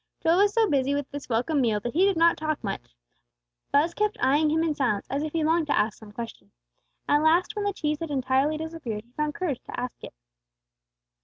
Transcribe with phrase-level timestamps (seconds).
[0.23, 2.95] Joel was so busy with this welcome meal that he did not talk much.
[3.71, 6.51] Buz kept eying him in silence, as if he longed to ask some question.
[7.07, 10.15] At last, when the cheese had entirely disappeared, he found courage to ask it.